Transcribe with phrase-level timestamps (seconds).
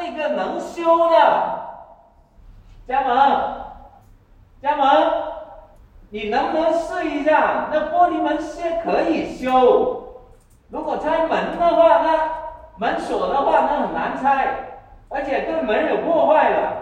[0.00, 1.60] 那个能修的，
[2.88, 3.60] 加盟，
[4.62, 4.86] 加盟，
[6.08, 7.68] 你能不能试一下？
[7.70, 10.24] 那玻璃门是可以修，
[10.70, 12.30] 如果拆门的话，那
[12.78, 14.78] 门锁的话，那很难拆，
[15.10, 16.72] 而且对门有破坏了。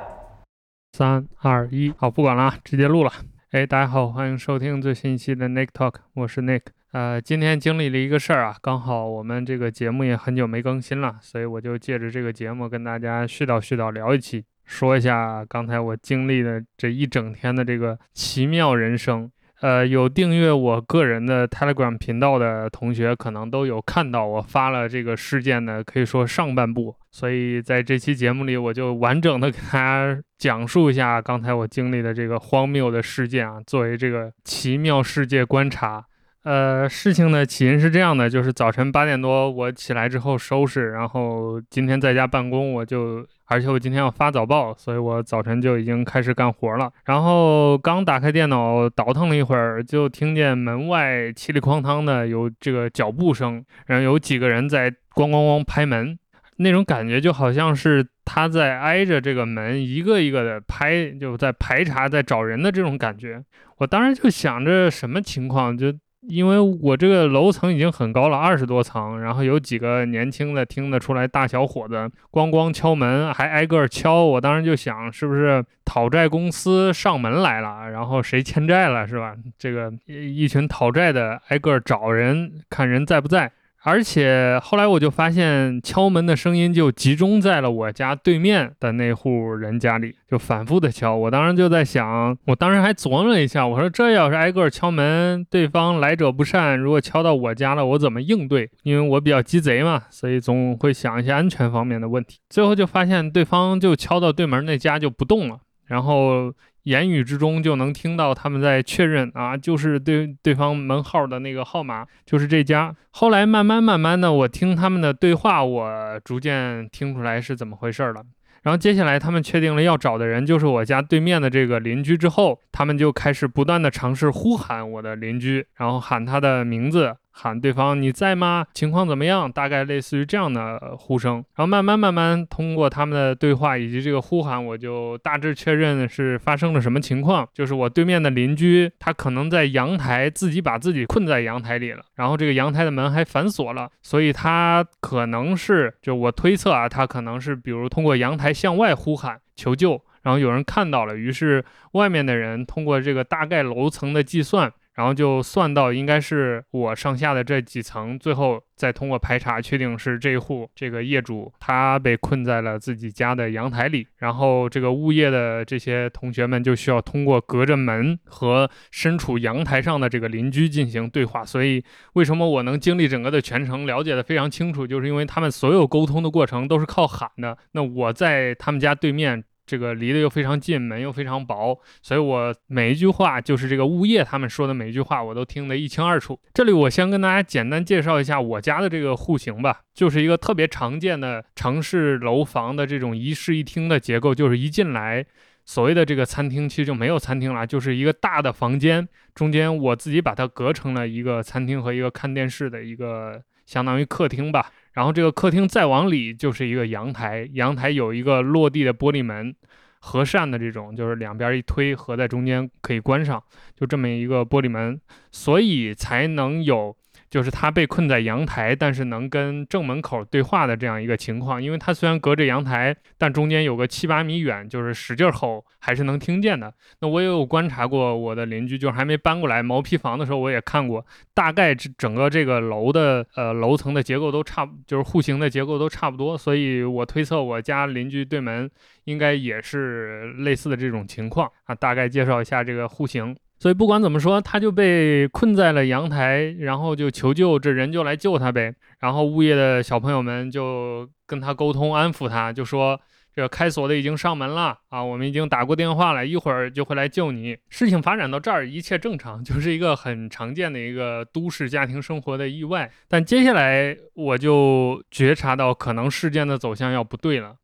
[0.92, 3.10] 三二一，好，不管了，直接录了。
[3.50, 6.77] 哎，大家好，欢迎收听最新一期的 Nick Talk，我是 Nick。
[6.92, 19.30] 呃，今天经历了一个事儿啊，刚好我们这个节目也很久没更新了，所以我就借着这个节目跟大家絮叨絮叨聊一期，说一下刚才我经历的这一整天的这个奇妙人生。
[19.60, 36.02] 呃，有订阅我个人的 Telegram 频道的同学，可能都有看到我发了这个事件的，可以说上半部，所以在这期节目里，我就完整的给大家讲述一下刚才我经历的这个荒谬的事件啊，作为这个奇妙世界观察。
[36.48, 46.90] 呃，事情的起因是这样的，就是早晨八点多我起来之后收拾，然后今天在家办公，我就，而且我今天要发早报，所以我早晨就已经开始干活了。
[47.04, 56.18] 然后刚打开电脑倒腾了一会儿，就听见门外嘁里哐当的有这个脚步声，然后有几个人在咣咣咣拍门，
[56.56, 63.44] 那种感觉就好像是他在挨着这个门一个一个的拍，就在排查，在找人的这种感觉。
[63.76, 65.92] 我当时就想着什么情况就。
[66.28, 71.96] 因为我这个楼层已经很高了，二十多层，然后有几个年轻的听得出来大小伙子
[72.30, 74.22] 咣咣敲门，还挨个敲。
[74.22, 79.34] 我当时就想，是不是讨债公司上门来了，然后谁欠债了，是吧？
[79.58, 83.50] 这个一群讨债的挨个找人，看人在不在。
[83.88, 91.16] 而且后来我就发现，敲门的声音就集中在了我家对面的那户人家里，就反复的敲。
[91.16, 98.68] 我当时就在想，我当时还琢磨了一下，我说这要是挨个敲门，对方来者不善，如果敲到我家了，我怎么应对？
[98.82, 102.40] 因为我比较鸡贼嘛，所以总会想一些安全方面的问题。
[102.50, 106.52] 最后就发现对方就敲到对门那家就不动了，然后。
[106.88, 112.96] 言语之中就能听到他们在确认啊，就是对对方门号的那个号码，就是这家。
[113.10, 118.22] 后来慢慢慢慢的，我听他们的对话，我逐渐听出来是怎么回事了。
[118.62, 127.16] 然后接下来他们确定了要找的人就是我家对面的这个邻居之后，他们就开始不断的尝试呼喊我的邻居，然后喊他的名字。
[127.32, 128.64] 喊对方你在吗？
[128.72, 129.50] 情况怎么样？
[129.50, 137.48] 大概类似于这样的呼声，然后慢慢慢慢通过他们的对话以及这个呼喊，我就大致确认是发生了什么情况。
[137.52, 154.70] 就是我对面的邻居，他可能在阳台自己把自己困在阳台里了，然后这个阳台的门还反锁了，所以他可能是就我推测啊，他可能是比如通过阳台向外呼喊求救，然后有人看到了，于是外面的人通过这个大概楼层的计算。
[154.92, 171.44] 然后就算到应该是我上下的这几层，最后再通过排查确定是这一户这个业主他被困在了自己家的阳台里，然后这个物业的这些同学们就需要通过隔着门和身处阳台上的这个邻居进行对话。
[171.44, 171.82] 所以
[172.14, 177.56] 为什么我能经历整个的全程了解得非常清楚，就是因为他们所有沟通的过程都是靠喊的。
[177.70, 179.44] 那我在他们家对面。
[179.68, 186.40] 这个离得又非常近，门又非常薄，所以我每一句话，就是这个物业他们说的每一句话，我都听得一清二楚。
[186.54, 195.26] 这里我先跟大家简单介绍一下我家的这个户型吧，就是一个特别常见的城市楼房的这种一室一厅的结构，就是一进来，
[195.66, 204.72] 所谓的这个餐厅其实就没有餐厅了，就是一个大的房间，中间我自己把它隔成了一个餐厅和一个看电视的一个相当于客厅吧。
[204.98, 209.54] 然后这个客厅再往里就是一个阳台，阳台有一个落地的玻璃门，
[210.00, 213.40] 合扇的这种，就是两边一推合在中间可以关上，
[213.76, 215.00] 就这么一个玻璃门，
[215.30, 216.96] 所以才能有。
[217.30, 226.72] 就是他被困在阳台，但是能跟正门口对话的这样一个情况，因为他虽然隔着阳台，但中间有个七八米远，就是使劲吼还是能听见的。
[227.00, 238.70] 那我也有观察过我的邻居，就是还没搬过来毛坯房的时候，我也看过，大概这整个这个楼的呃楼层的结构都差，就是户型的结构都差不多，所以我推测我家邻居对门
[239.04, 241.74] 应该也是类似的这种情况啊。
[241.74, 243.36] 大概介绍一下这个户型。
[243.58, 248.72] 所以不管怎么说，他就被困在了阳台，然后就求救，这人就来救他呗。
[249.00, 253.00] 然后物业的小朋友们就跟他沟通，安抚他，就说
[253.34, 257.56] 这开锁的已经上门了啊，我们已经打过电话了，一会儿就会来救你。
[257.68, 262.88] 事情发展到这儿，一切正常， 就是一个很常见的一个都市家庭生活的意外。
[263.08, 267.56] 但接下来我就觉察到，可能事件的走向要不对了。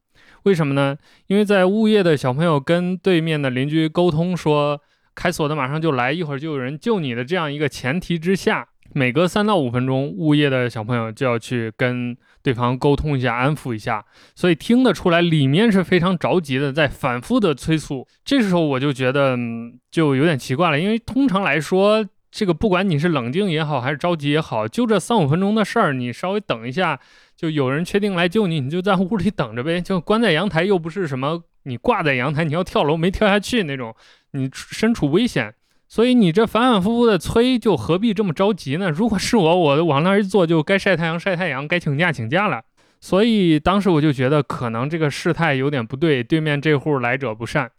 [0.42, 0.96] 为什么呢？
[1.28, 4.80] 因为在物业的小朋友跟对面的邻居沟通说。
[5.14, 18.06] 开锁的马上就来，一会儿就有人救你的这样一个前提之下，每隔三到五分钟，物业的小朋友就要去跟对方沟通一下，安抚一下，所以听得出来里面是非常着急的，在反复的催促。
[18.24, 19.36] 这时候我就觉得
[19.90, 26.98] 就有点奇怪了，因为通常来说，这个不管你是冷静也好，还是着急也好，就这三五分钟的事儿，你稍微等一下，
[27.36, 29.80] 就有人确定来救你，你就在屋里等着呗。
[29.80, 33.94] 就关在阳台又不是什么，你挂在阳台，你要跳楼没跳下去那种，
[34.32, 35.54] 你身处危险。
[35.86, 38.90] 所以你这反反复复的催，就何必这么着急呢？
[38.90, 42.60] 如果是我，我往那儿一坐，就该晒太阳晒太阳，该请假请假了。
[43.00, 47.70] 所以当时我就觉得，可能这个事态有点不对，对面这户来者不善。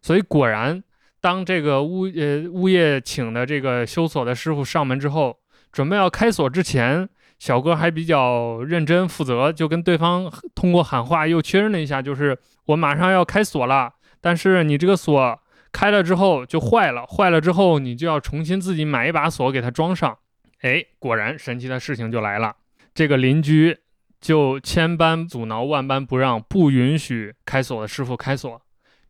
[0.00, 0.84] 所以果然，
[1.24, 5.38] 当这个物呃物业请的这个修锁的师傅上门之后，
[5.72, 12.36] 准备要开锁之前，小哥还比较认真负责，就跟对方通过喊话又确认了一下，就是
[12.66, 15.40] 我马上要开锁了，但是你这个锁。
[15.72, 20.16] 开了之后就坏了，坏了之后你就要重新自己买一把锁给它装上。
[20.60, 22.54] 哎，果然神奇的事情就来了，
[22.94, 23.76] 这个邻居
[24.20, 28.62] 就千般阻挠，万般不让，不允许开锁的师傅开锁。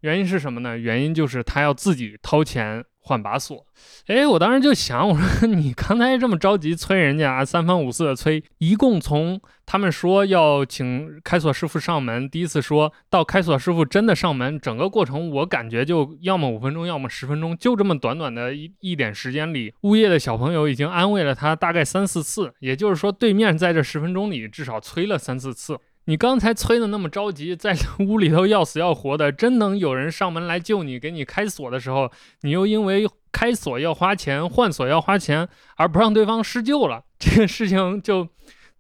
[0.05, 0.77] 原因是什么呢？
[0.77, 2.85] 原因就是他要自己掏钱。
[3.07, 3.67] 换把锁，
[4.07, 25.79] 哎，我当时就想，我说你刚才这么着急催人家，三番五次的催，一共从他们说要请开锁师傅上门，第一次说到开锁师傅真的上门，整个过程我感觉就要么五分钟，要么十分钟，就这么短短的一一点时间里，物业的小朋友已经安慰了他大概三四次，也就是说，对面在这十分钟里至少催了三四次。
[26.07, 32.11] 你刚才催的那么着急，在屋里头要死要活的，真能有人上门来救你，给你开锁的时候，
[32.43, 38.29] 你又因为开锁要花钱，换锁要花钱，而不让对方施救了，这个事情就，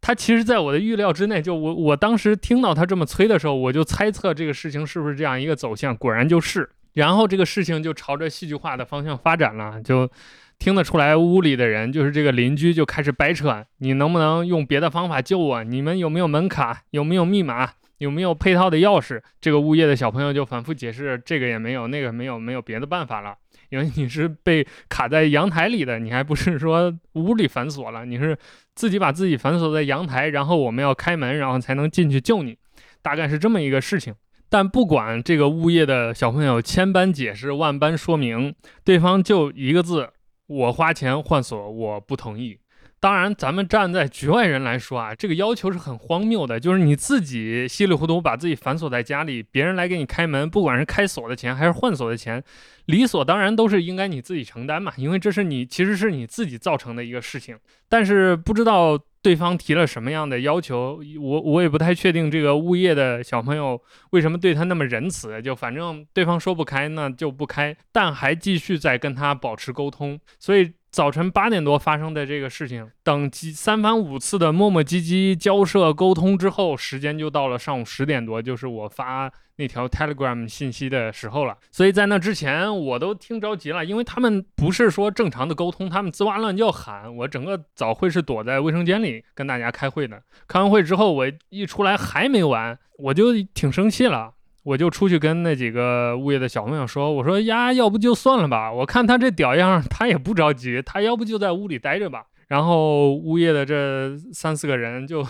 [0.00, 1.40] 他其实在我的预料之内。
[1.40, 10.10] 就我我当时听到他这么催的时候，我就猜测这个事情是不是这样一个走向，果然就是，然后这个事情就朝着戏剧化的方向发展了，就。
[10.58, 15.64] 听得出来，屋里的人就是这个邻居就开始掰扯，你能不能用别的方法救我？
[15.64, 16.82] 你们有没有门卡？
[16.90, 17.72] 有没有密码？
[17.98, 19.22] 有没有配套的钥匙？
[19.40, 23.34] 这个物业的小朋友就反复解释，这个也没有，那个没有，没有别的办法了，
[23.70, 28.36] 因为你是被卡在阳台里的，你还不是说屋里反锁了，你是
[28.74, 32.56] 自己把自己反锁在阳台，然后我们要开门，然后才能进去救你，
[33.00, 34.12] 大概是这么一个事情。
[34.50, 38.54] 但不管这个物业的小朋友千般解释，万般说明，
[38.84, 40.10] 对方就一个字。
[40.46, 42.58] 我花钱换锁，我不同意。
[43.00, 46.58] 当然，咱们站在局外人来说啊，这个要求是很荒谬的。
[46.58, 52.42] 就是你自己稀里糊涂把自己反锁在家里，别人来给你开门，不管是开锁的钱还是换锁的钱，
[52.86, 57.58] 理所当然都是应该你自己承担嘛，因为这是你其实是你自己造成的一个事情。
[57.88, 58.98] 但是不知道。
[59.24, 62.30] 对方提了什么样的要求，我我也不太确定。
[62.30, 63.80] 这个物业的小朋友
[64.10, 65.40] 为什么对他那么仁慈？
[65.40, 70.20] 就反正对方说不开，那就不开，但还继续在跟他保持沟通。
[70.38, 79.28] 所以早晨八点多发生的这个事情，等几三番五次的磨磨唧唧交涉沟通之后，时间就到了上午十点多，就是我发。
[79.56, 90.22] 那条 Telegram 信息的时候了，所以在那之前我都听着急了，因为他们不是说正常的沟通，他们吱哇乱叫喊，我整个早会是躲在卫生间里跟大家开会的。
[90.46, 94.32] 开完会之后，我一出来还没完，我就挺生气了，
[94.64, 105.24] 我就出去跟那几个物业的小朋友说：“我说呀，要不就算了吧，我看他这屌样，他也不着急，他要不就在屋里待着吧。”然后物业的这三四个人就。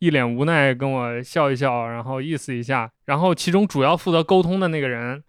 [0.00, 5.20] 一脸无奈跟我笑一笑，然后意思一下，然后其中主要负责沟通的那个人。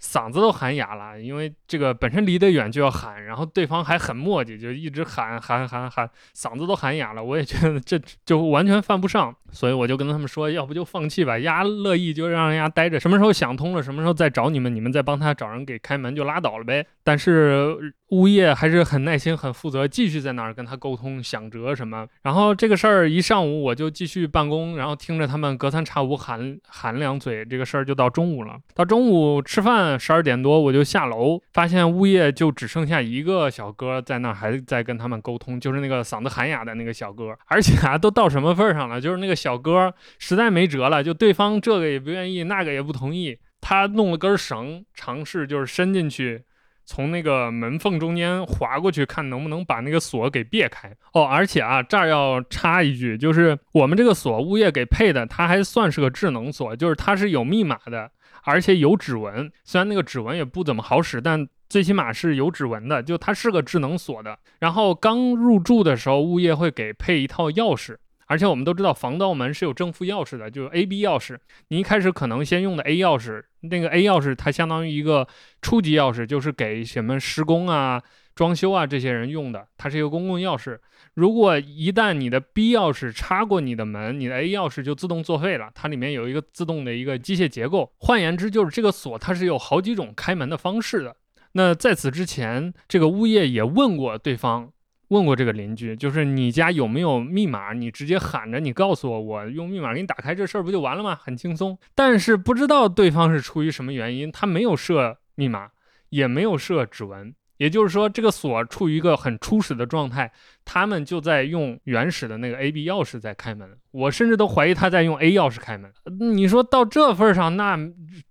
[0.00, 7.22] 嗓子都喊哑了，因为这个本身离得远就要喊，然后对方还很磨叽，就一直喊喊喊喊，嗓子都喊哑了。
[7.22, 16.86] 我也觉得这就完全犯不上，所以我就跟他们说，要不就放弃吧，丫乐意就让人家待着，什么时候想通了，什么时候再找你们，你们再帮他找人给开门就拉倒了呗。
[17.02, 17.76] 但是
[18.10, 22.06] 物业还是很耐心、很负责，继续在那儿跟他沟通，想辙什么。
[22.22, 28.56] 然后这个事儿一上午我就继续办公，然后听着他们隔三差五喊喊两嘴，这个事儿就到中午了。
[28.74, 29.87] 到中午吃饭。
[29.96, 37.38] 十二点多我就下楼，发现物业就只剩下一个小哥在那儿，还在跟他们沟通，就是那个嗓子喊哑的那个小哥。
[37.46, 39.00] 而且啊，都到什么份上了？
[39.00, 46.42] 就是那个小哥实在没辙了，就对方这个也不愿意，那个也不同意，他弄了根绳，尝试就是伸进去，
[46.84, 50.90] 从那个门缝中间划过去，看能不能把那个锁给别开。
[51.12, 58.10] 哦，而且啊，这儿要插一句，就是我们这个锁物业给配的，它还算是个智能锁，就是它是有密码的。
[58.44, 64.38] 而且有指纹，虽然那个指纹也不怎么好使，但最起码是有指纹的，就它是个智能锁的。
[64.60, 71.36] 然后刚入住的时候，物业会给配一套钥匙，而且我们都知道防盗门是有正负钥匙的，就是 A、B 钥匙。
[71.68, 75.28] 你一开始可能先用的 A 钥匙，那个 A 钥匙它相当于一个
[75.60, 78.02] 初级钥匙，就是给什么施工啊。
[78.38, 80.78] 装修啊这些人用的，它是一个公共钥匙。
[81.14, 85.68] 如果一旦你的 B 钥匙插过你的门，你的 A 钥匙就自动作废了。
[85.74, 91.16] 它里面有一个自动的一个机械结构，换言之，就是这个锁它是有好几种开门的方式的。
[91.50, 94.70] 那在此之前，这个物业也问过对方，
[95.08, 97.72] 问过这个邻居，就是你家有没有密码？
[97.72, 101.16] 你直接喊着，你告诉我，我用密码给你打开，这事儿不就完了吗？
[101.16, 101.76] 很轻松。
[101.96, 105.70] 但是不知道对方是出于什么原因，他没有设密码，
[106.10, 107.34] 也没有设指纹。
[107.58, 110.32] 也就是说，这个锁处于一个很初始的状态，
[110.64, 113.68] 他们就在用原始的那个 A B 钥匙在开门。
[113.90, 115.92] 我甚至都怀疑他在用 A 钥匙开门。
[116.34, 117.78] 你说到这份上，那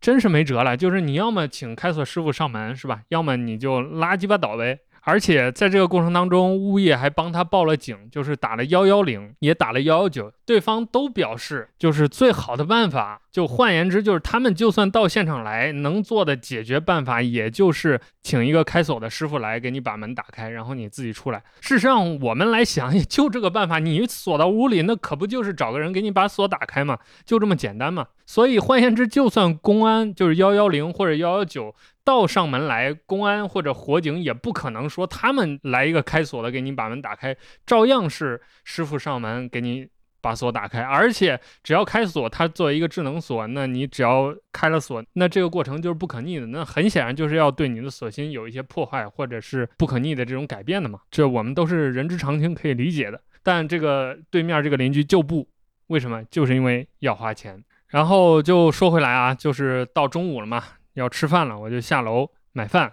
[0.01, 0.75] 真是没辙了。
[0.75, 3.01] 就是你要么请开锁师傅上门，是吧？
[3.09, 4.79] 要么你就拉鸡巴倒呗。
[5.07, 13.21] 而且在这个过程当中，物业还帮他报了警，就是打了幺幺零，也打了幺幺九，对方都表示就是最好的办法。
[13.31, 21.41] 就换言之，就是他们就算到现场来，能做的解决办法，也就是请一个开锁的师傅来给你把门打开，然后你自己出来。
[21.61, 26.99] 事实上，我们来想，也就这个办法，你锁到屋里，那可不就是找个人给你把锁打开吗？
[27.23, 28.07] 就这么简单嘛。
[28.25, 31.73] 所以换言之，就算公安就是幺幺零或者幺幺九。
[32.07, 37.35] 到上门来，公安或者火警也不可能说他们来一个开锁的给你把门打开，
[37.65, 39.85] 照样是师傅上门给你
[40.21, 40.81] 把锁打开。
[40.81, 46.45] 而且只要开锁，它作为一个智能锁，那你只要开了锁，那这个过程就是不可逆的。
[46.45, 51.01] 那很显然就是要对你的锁芯有一些破坏或者是不可逆的这种改变的嘛。
[51.11, 53.21] 这我们都是人之常情，可以理解的。
[53.43, 55.45] 但这个对面这个邻居就不，
[55.87, 56.23] 为什么？
[56.31, 57.61] 就是因为要花钱。
[57.87, 60.63] 然后就说回来啊，就是到中午了嘛。
[60.97, 62.91] 要吃饭了，我就下楼买饭，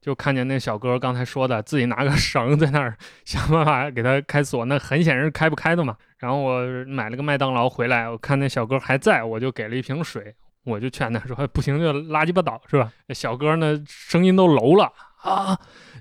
[0.00, 5.96] 就看见那小哥刚才说的，自己拿个绳在那儿想办法给他开锁，那很显然是开不开的嘛。
[6.18, 10.34] 然后我买了个麦当劳回来，我看那小哥还在，我就给了一瓶水，
[10.64, 12.92] 我就劝他说 不行就拉鸡巴倒是吧？
[13.10, 14.92] 小哥呢声音都楼了
[15.22, 15.58] 啊，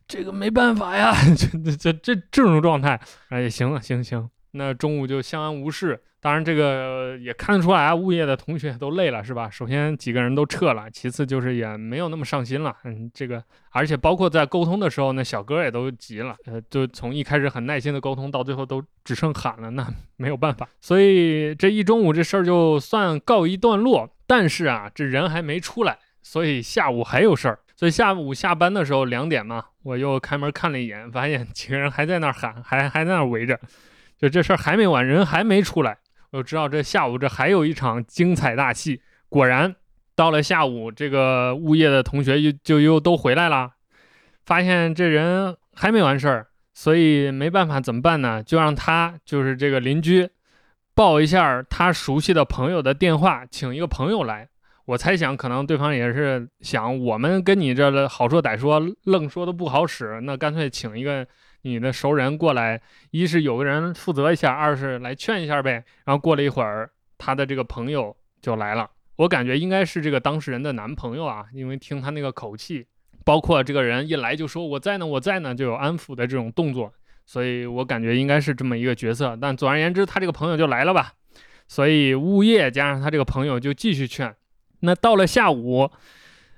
[0.07, 6.01] 这个没办法呀， 这这这这种状态，哎行了行行，那中午就相安无事。
[6.19, 9.49] 当然，这个也看得出来，物业的同学都累了，是吧？
[9.49, 12.73] 首先几个人都撤了，其次就是也没有那么上心了。
[12.85, 20.65] 嗯，这个，而且包括在沟通的时候，那小哥也都急了，呃，就从一开始很耐心的沟通，到最后都只剩喊了，那 没有办法。
[20.79, 24.09] 所以这一中午这事儿就算告一段落。
[24.25, 27.59] 但是啊，这人还没出来，所以下午还有事儿。
[27.75, 33.59] 所以下午下班的时候两点嘛，我又开门看了一眼，发现几个人还在那儿喊，还还在那儿围着，
[34.23, 35.97] 就这事儿还没完，人还没出来。
[36.31, 39.01] 我就知道这下午这还有一场精彩大戏。
[39.27, 39.75] 果然，
[40.15, 43.71] 到了下午，这个物业的同学又就又都回来了，
[44.45, 48.41] 发现这人还没完事儿，所以没办法，怎么办呢？
[48.41, 50.29] 就让他就是这个邻居
[50.95, 54.47] 报一下他熟悉的朋友的电话，请一个朋友来。
[54.85, 61.27] 我猜想，可能对方也是想，我们跟你这好说歹说，愣说的不好使，那干脆请一个。
[61.63, 65.83] 你的熟人过来，一是有个人负责一下，二是来劝一下呗。
[66.05, 68.89] 然后过了一会儿，他的这个朋友就来了。
[69.15, 72.85] 我感觉应该是这个当事人的男朋友啊，因为听他那个口气，
[73.23, 76.91] 包括这个人一来就说我在呢，我在呢，就有安抚的这种动作，
[77.25, 79.37] 所以我感觉应该是这么一个角色。
[79.39, 81.13] 但总而言之，他这个朋友就来了吧。
[81.67, 84.35] 所以物业加上他这个朋友就继续劝。
[84.81, 85.89] 那到了下午，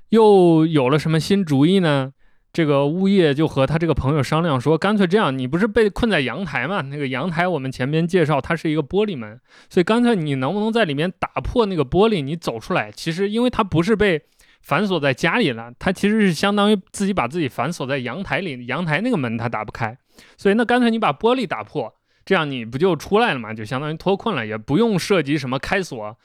[0.10, 2.12] 又有了什么新主意呢？
[2.56, 6.80] 这个物业就和他这个朋友商量说，干脆这样，你不是被困在阳台吗？
[6.84, 9.38] 那个阳台我们前面介绍，它是一个玻璃门，
[9.70, 12.90] 所以干脆你能不能在里面打破那个玻璃，你走出来？
[12.94, 14.22] 其实因为它不是被
[14.62, 19.98] 反锁在家里了，它其实是相当于自己把自己反锁在阳台里，阳台那个门它打不开，
[20.38, 21.94] 所以那干脆你把玻璃打破，
[22.24, 23.54] 这样你不就出来了吗？
[23.54, 26.18] 就相当于脱困了，也不用涉及什么开锁。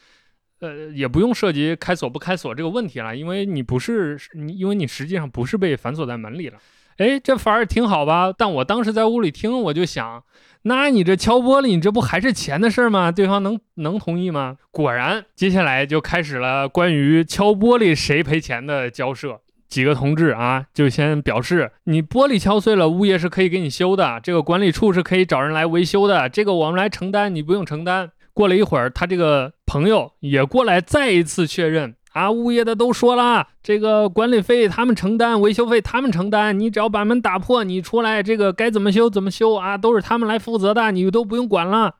[0.61, 6.59] 呃，也不用涉及开锁不开锁这个问题了，因为你不是你，因为你实际上不是被反锁在门里了。
[6.99, 8.33] 哎，这反而挺好吧？
[8.37, 10.23] 但我当时在屋里听，我就想，
[10.63, 13.11] 那你这敲玻璃，你这不还是钱的事儿吗？
[13.11, 14.59] 对方能能同意吗？
[14.71, 19.41] 果然，接下来就开始了关于敲玻璃谁赔钱的交涉。
[19.67, 28.11] 几个同志啊，就先表示，你玻璃敲碎了，物业是可以给你修的，这个管理处是可以找人来维修的，这个我们来承担，你不用承担。
[28.41, 41.97] 过了一会儿，他这个朋友也过来再一次确认啊，物业的都说了，这个管理费他们承担，维修费他们承担，你只要把门打破，你出来，这个该怎么修怎么修啊，都是他们来负责的，你都不用管了。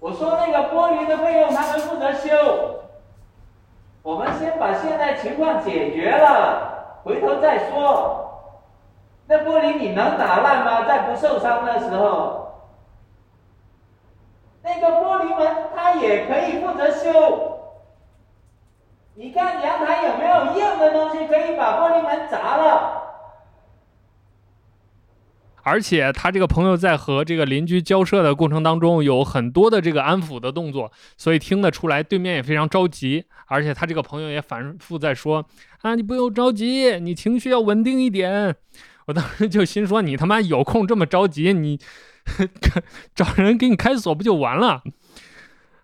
[0.00, 2.30] 我说那个玻璃的费用他们负责修，
[4.02, 8.22] 我们先把现在情况解决了，回头再说。
[9.26, 10.88] 那玻璃你能打烂吗？
[10.88, 12.40] 在不受伤的时候？
[14.64, 17.60] 那个玻璃门，它也可以负责修。
[19.14, 23.02] 你看阳台有没有硬的东西可以把玻璃门砸了？
[25.66, 33.24] 而且他这个朋友在和这个邻居交涉的过程当中，有很多的这个安抚的动作，所以听得出来对面也非常着急。
[33.46, 35.46] 而且他这个朋友也反复在说
[35.80, 38.54] ：“啊，你不用着急，你情绪要稳定一点。”
[39.06, 41.78] 我当时就心说：“你他妈有空这么着急，你
[43.14, 44.82] 找人给你开锁不就完了？”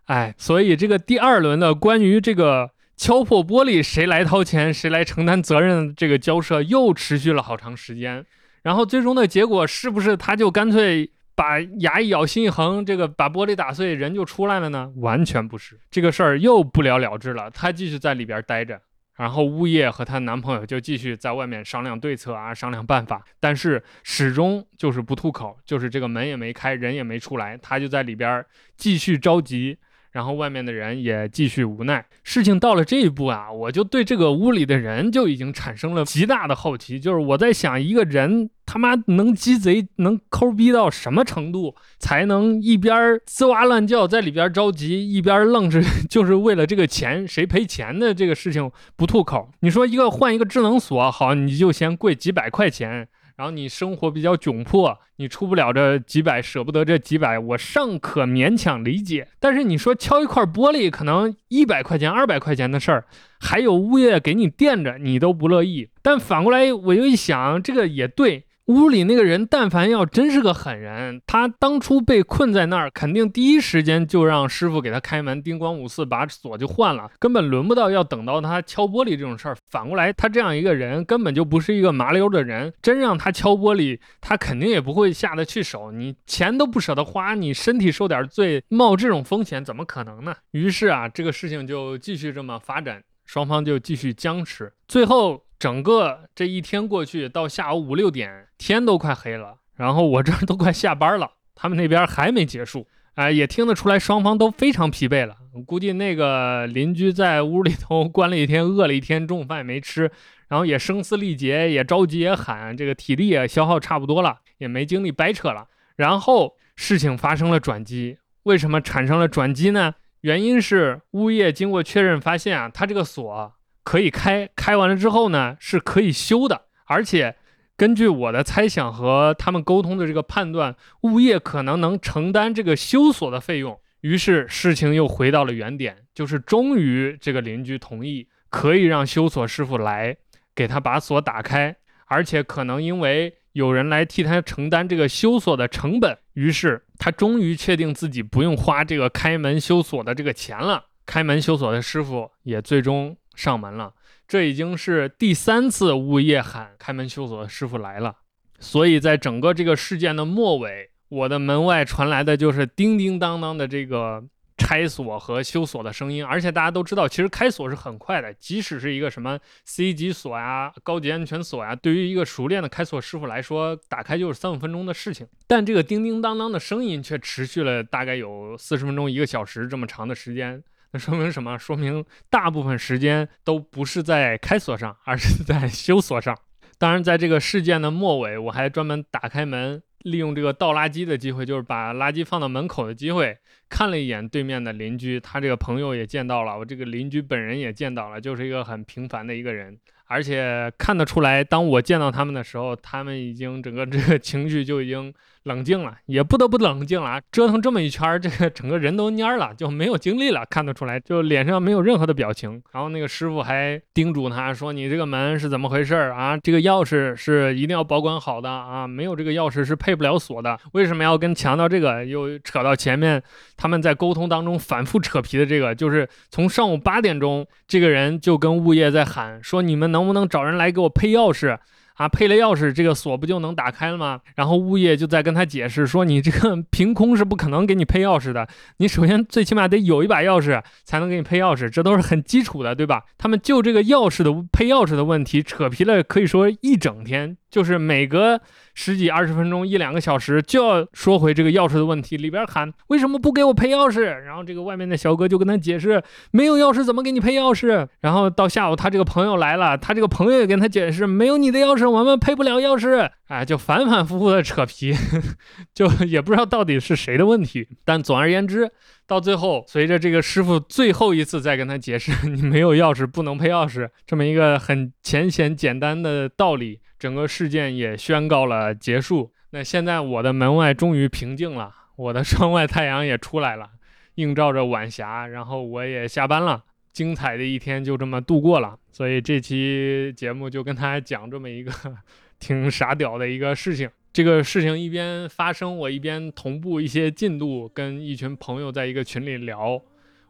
[0.06, 8.26] 哎，所以这个第二轮的关于这个敲破玻璃谁来掏钱、谁来承担责任这个交涉又持续了好长时间。
[8.62, 14.90] 然后最终的结果是不是他就干脆把牙一咬、心一横，这个把玻璃打碎，人就出来了呢？
[14.96, 17.50] 完全不是，这个事儿又不了了之了。
[17.50, 18.82] 他继续在里边待着，
[19.20, 28.42] 然后物业和她男朋友就继续在外面商量对策啊，商量办法，但是始终就是不吐口，就是这个门也没开，人也没出来，她就在里边
[28.78, 29.76] 继续着急。
[30.10, 32.04] 然后外面的人也继续无奈。
[32.22, 36.98] 事情到了这一步啊，我就对这个屋里的人就已经产生了极大的好奇。
[36.98, 49.50] 就是我在想，一个人他妈能鸡贼，能抠逼到什么程度，才能一边吱哇乱叫在里边着急，一边愣是 就是为了这个钱谁赔钱的这个事情不吐口？
[49.60, 53.08] 你说一个换一个智能锁好，你就嫌贵几百块钱。
[53.40, 59.28] 然后你生活比较窘迫，你出不了这几百，舍不得这几百，我尚可勉强理解。
[59.38, 63.06] 但是你说敲一块玻璃，可能一百块钱、二百块钱的事儿，
[63.40, 65.88] 还有物业给你垫着，你都不乐意。
[66.02, 68.44] 但反过来，我又一想，这个也对。
[68.70, 79.56] 屋里那个人，但凡要真是个狠人，他当初被困在那儿，肯定第一时间就让师傅给他开门，叮咣五四把锁就换了，根本轮不到要等到他敲玻璃这种事儿。
[79.68, 85.90] 反过来，他这样一个人根本就不是一个麻溜的人，真让他敲玻璃，他肯定也不会下得去手。
[85.90, 90.36] 你钱都不舍得花，你身体受点罪，冒这种风险怎么可能呢？
[90.52, 95.42] 于是啊，这个事情就继续这么发展，双方就继续僵持，最后。
[95.60, 105.36] 整个这一天过去，到下午五六点，天都快黑了，然后我这儿都快下班了，他们那边还没结束，哎，也听得出来双方都非常疲惫了。
[105.66, 110.10] 估计那个邻居在屋里头关了一天，饿了一天，中午饭也没吃，
[110.48, 115.66] 然后也声嘶力竭，也着急也喊，这个体力也消耗差不多了，也没精力掰扯了。
[115.96, 119.96] 然后事情发生了转机，为什么产生了转机呢？
[120.22, 123.52] 原因是物业经过确认发现啊，他这个锁。
[123.90, 127.34] 可以开，开完了之后呢，是可以修的，而且
[127.76, 133.76] 根据我的猜想和他们沟通的这个判断，物业可能能承担这个修锁的费用。
[134.02, 140.16] 于是事情又回到了原点，就是终于这个邻居同意可以让修锁师傅来
[140.54, 141.74] 给他把锁打开，
[142.06, 150.84] 而且可能因为有人来替他承担这个修锁的成本，于是他终于确定自己不用花这个开门修锁的这个钱了。
[151.04, 153.16] 开门修锁的师傅也最终。
[153.40, 153.94] 上门了，
[154.28, 158.14] 这已经是第三次物业喊开门修锁的师傅来了，
[158.58, 164.22] 所以在整个这个事件的末尾，我的门外传来的就是叮叮当当的这个
[164.58, 180.62] 拆锁和修锁的声音，而且大家都知道，其实开锁是很快的，即使是一个什么 C 级锁呀、高级安全锁呀，对于一个熟练的开锁师傅来说，打开就是三五分钟的事情，但这个叮叮当当的声音却持续了大概有四十分钟、一个小时这么长的时间。
[180.92, 181.56] 那说明什么？
[181.56, 186.36] 说明大部分时间都不是在开锁上，而是在修锁上。
[186.78, 193.36] 当然，在这个事件的末尾，我还专门打开门，利用这个倒垃圾的机会，就是把垃圾放到门口的机会，
[193.68, 199.78] 看了一眼对面的邻居，他这个朋友也见到了，我这个邻居本人也见到了，就是一个很平凡的一个人。
[200.06, 207.20] 而且看得出来，当我见到他们的时候，他们已经整个这个情绪就已经冷静了，也不得不冷静了。
[207.30, 210.44] 折腾这么一圈，这个整个人都蔫了，就没有精力了。
[210.50, 212.60] 看得出来，就脸上没有任何的表情。
[212.72, 216.36] 然后那个师傅还叮嘱他说：“你这个门是怎么回事啊？
[216.36, 220.58] 这个钥匙是一定要保管好的啊，没有这个钥匙是配不了锁的。
[220.72, 222.04] 为什么要跟强调这个？
[222.04, 223.22] 又扯到前面
[223.56, 231.58] 他们在沟通当中反复扯皮的这个，就是从上午八点钟，这个人就跟物业在喊说：你们能。”能不能找人来给我配钥匙
[232.00, 232.08] 啊？
[232.08, 234.20] 配了钥匙，这个锁不就能打开了吗？
[234.34, 238.48] 然后物业就在跟他解释说：“你这个 凭空是不可能给你配钥匙的。
[238.78, 248.40] 你首先最起码得有一把钥匙才能给你配钥匙，这都是很基础的，对吧？”他们就这个钥匙的配钥匙的问题扯皮了，可以说一整天，就是每隔。
[248.72, 254.00] 十几二十分钟，一两个小时就要说回这个钥匙的问题，里边喊为什么不给我配钥匙？
[254.00, 257.86] 然后这个外面的小哥就跟他解释，没有钥匙怎么给你配钥匙？
[258.00, 263.10] 然后到下午他这个朋友来了，他这个朋友也跟他解释，没有你的钥匙我们配不了钥匙。
[263.26, 264.94] 哎，就反反复复的扯皮，
[265.74, 267.68] 就也不知道到底是谁的问题。
[267.84, 268.70] 但总而言之，
[269.06, 276.79] 到最后随着这个师傅最后一次再跟他解释， 你没有钥匙不能配钥匙，这么一个很浅显简单的道理。
[277.00, 279.32] 整个事件也宣告了结束。
[279.52, 283.70] 那现在我的门外终于平静了，我的窗外太阳也出来了，
[284.16, 288.78] 映照着晚霞，然后我也下班了，精彩的一天就这么度过了。
[288.92, 291.72] 所以这期节目就跟大家讲这么一个
[292.38, 293.90] 挺傻屌的一个事情。
[294.12, 299.80] 这个事情一边发生，我一边同步一些进度，跟一群朋友在一个群里聊，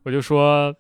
[0.05, 0.73] 我就说。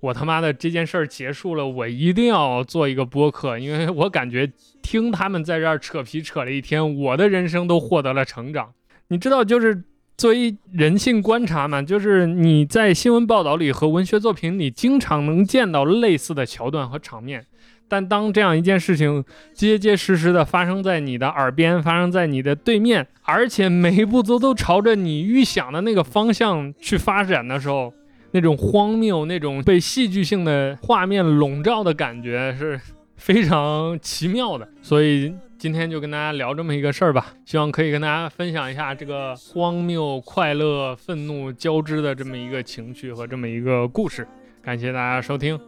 [0.00, 4.48] 我他妈的这件事儿结束了，我一定要做一个播客，因为我感觉
[4.80, 8.72] 听他们在这儿扯皮扯了一天，我的人生都获得了成长。
[9.08, 9.82] 你知道，就是
[10.16, 17.44] 作为人性观察嘛，就是你在新闻报道里和文学作品里经常能见到类似的桥段和场面，
[17.88, 27.92] 但当这样一件事情结结实实的发生在你的耳边，发生在你的对面，而且每一步都都朝着你预想的那个方向去发展的时候。
[28.30, 32.80] 那种荒谬，那种被戏剧性的画面笼罩的感觉是
[33.16, 44.26] 非常奇妙的，所以今天就跟大家聊这么一个事儿吧，希望可以跟大家分享一下这个荒谬、快乐、愤怒交织的这么一个情绪和这么一个故事。
[44.62, 45.58] 感谢大家收听，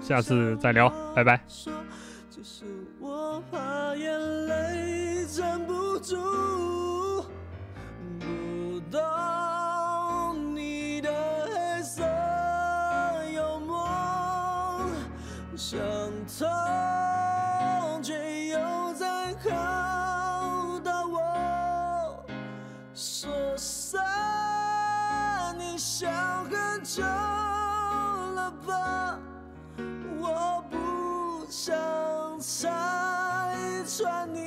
[0.00, 1.40] 下次再聊，拜拜。
[1.48, 1.74] 想
[31.66, 32.70] 想拆
[33.84, 34.46] 穿你。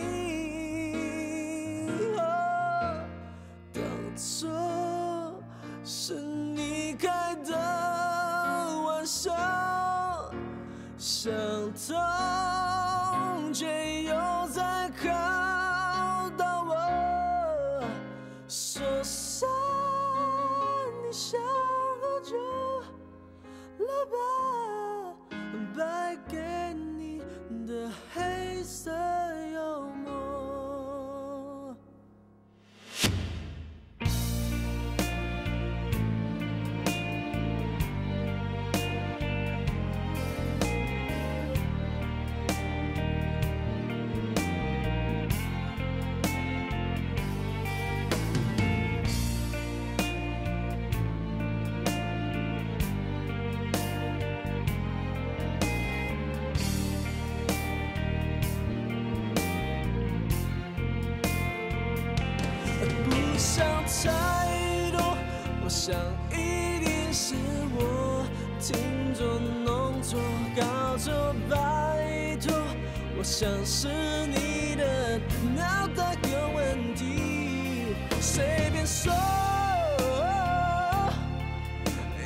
[73.40, 73.88] 像是
[74.28, 75.18] 你的
[75.56, 79.14] 脑袋有问题，随便说，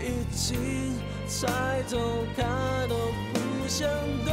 [0.01, 0.97] 已经
[1.27, 2.41] 猜透，他
[2.89, 2.95] 都
[3.31, 3.87] 不想
[4.25, 4.32] 动